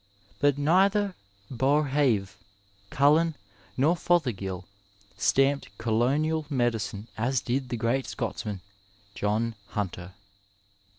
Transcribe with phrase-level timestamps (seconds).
[0.39, 1.13] But neither
[1.51, 2.35] Boerhaave,
[2.89, 3.35] Collen
[3.77, 4.65] nor Fothergill
[5.15, 8.61] stamped colonial medicine as did the great Scotsman,
[9.13, 10.13] John Hunter.